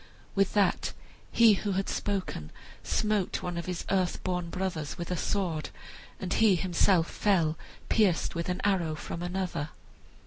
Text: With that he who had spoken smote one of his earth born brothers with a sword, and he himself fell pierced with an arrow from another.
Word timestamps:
With 0.33 0.53
that 0.55 0.93
he 1.31 1.53
who 1.53 1.73
had 1.73 1.87
spoken 1.87 2.49
smote 2.81 3.43
one 3.43 3.55
of 3.55 3.67
his 3.67 3.85
earth 3.91 4.23
born 4.23 4.49
brothers 4.49 4.97
with 4.97 5.11
a 5.11 5.15
sword, 5.15 5.69
and 6.19 6.33
he 6.33 6.55
himself 6.55 7.07
fell 7.07 7.55
pierced 7.87 8.33
with 8.33 8.49
an 8.49 8.61
arrow 8.63 8.95
from 8.95 9.21
another. 9.21 9.69